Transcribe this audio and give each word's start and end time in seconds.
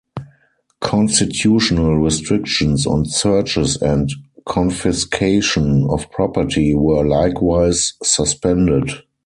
Constitutional 0.79 1.99
restrictions 1.99 2.87
on 2.87 3.05
searches 3.05 3.79
and 3.83 4.09
confiscation 4.47 5.85
of 5.91 6.09
property 6.09 6.73
were 6.73 7.05
likewise 7.07 7.93
suspended. 8.01 8.93